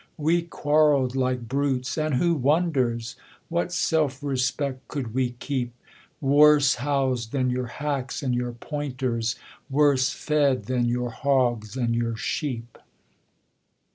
'We 0.17 0.45
quarrelled 0.47 1.15
like 1.15 1.47
brutes, 1.47 1.95
and 1.95 2.15
who 2.15 2.33
wonders? 2.33 3.15
What 3.49 3.71
self 3.71 4.23
respect 4.23 4.87
could 4.87 5.13
we 5.13 5.33
keep, 5.33 5.73
Worse 6.19 6.73
housed 6.73 7.31
than 7.33 7.51
your 7.51 7.67
hacks 7.67 8.23
and 8.23 8.33
your 8.33 8.53
pointers, 8.53 9.35
Worse 9.69 10.09
fed 10.09 10.63
than 10.65 10.85
your 10.87 11.11
hogs 11.11 11.77
and 11.77 11.93
your 11.93 12.15
sheep? 12.15 12.79